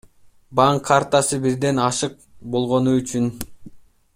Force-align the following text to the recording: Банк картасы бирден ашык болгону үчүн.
Банк 0.59 0.81
картасы 0.87 1.39
бирден 1.43 1.81
ашык 1.89 2.15
болгону 2.55 2.97
үчүн. 3.03 3.29